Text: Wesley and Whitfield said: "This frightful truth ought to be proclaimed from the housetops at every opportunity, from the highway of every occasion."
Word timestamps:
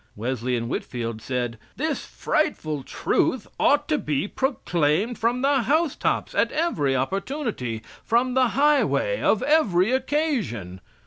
Wesley 0.15 0.55
and 0.55 0.67
Whitfield 0.67 1.21
said: 1.21 1.59
"This 1.75 2.03
frightful 2.07 2.81
truth 2.81 3.45
ought 3.59 3.87
to 3.89 3.99
be 3.99 4.27
proclaimed 4.27 5.19
from 5.19 5.43
the 5.43 5.61
housetops 5.61 6.33
at 6.33 6.51
every 6.51 6.95
opportunity, 6.95 7.83
from 8.03 8.33
the 8.33 8.47
highway 8.57 9.21
of 9.21 9.43
every 9.43 9.91
occasion." 9.91 10.81